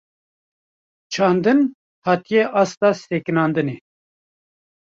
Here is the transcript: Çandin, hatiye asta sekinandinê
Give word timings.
Çandin, 1.13 1.61
hatiye 2.05 2.43
asta 2.61 2.89
sekinandinê 3.05 3.77